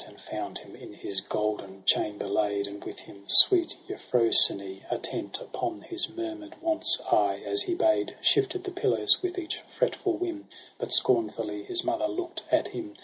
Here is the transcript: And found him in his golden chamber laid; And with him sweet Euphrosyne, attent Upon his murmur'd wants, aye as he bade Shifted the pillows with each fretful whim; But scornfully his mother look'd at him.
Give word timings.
And 0.07 0.19
found 0.19 0.57
him 0.57 0.75
in 0.75 0.93
his 0.93 1.21
golden 1.21 1.83
chamber 1.85 2.25
laid; 2.25 2.65
And 2.65 2.83
with 2.83 3.01
him 3.01 3.25
sweet 3.27 3.77
Euphrosyne, 3.87 4.81
attent 4.89 5.39
Upon 5.39 5.81
his 5.81 6.09
murmur'd 6.09 6.59
wants, 6.59 6.99
aye 7.11 7.43
as 7.45 7.61
he 7.61 7.75
bade 7.75 8.15
Shifted 8.19 8.63
the 8.63 8.71
pillows 8.71 9.21
with 9.21 9.37
each 9.37 9.59
fretful 9.77 10.13
whim; 10.17 10.47
But 10.79 10.91
scornfully 10.91 11.61
his 11.65 11.83
mother 11.83 12.07
look'd 12.07 12.41
at 12.51 12.69
him. 12.69 12.95